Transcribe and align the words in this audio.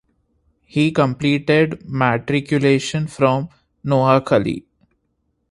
He 0.65 0.91
completed 0.91 1.83
matriculation 1.87 3.05
from 3.05 3.49
Noakhali. 3.85 4.65